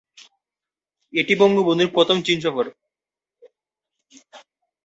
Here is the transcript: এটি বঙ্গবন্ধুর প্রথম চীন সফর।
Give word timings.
এটি 1.13 1.33
বঙ্গবন্ধুর 1.41 1.93
প্রথম 1.95 2.17
চীন 2.25 2.37
সফর। 2.45 2.65